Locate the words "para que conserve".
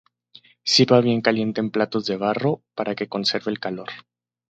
2.73-3.51